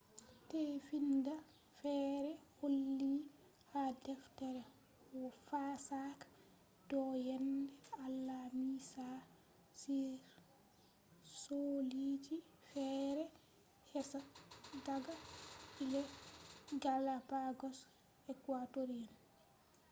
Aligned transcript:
tefinda 0.51 1.33
feere 1.77 2.31
holli 2.59 3.13
ha 3.71 3.83
deftere 4.05 4.63
fasaha 5.47 6.23
do 6.89 7.01
yende 7.27 7.75
alamisa 8.05 9.07
on 9.93 10.05
cholliji 11.41 12.37
feere 12.69 13.23
kesa 13.89 14.19
daga 14.87 15.13
ecuadorean 15.21 16.07
galapagos 16.83 17.77
islands. 18.31 19.13